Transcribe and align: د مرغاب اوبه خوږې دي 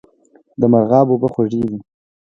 د 0.59 0.61
مرغاب 0.71 1.07
اوبه 1.09 1.27
خوږې 1.33 1.61
دي 1.69 1.77